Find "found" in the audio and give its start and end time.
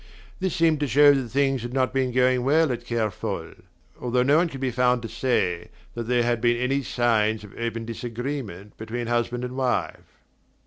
4.71-5.03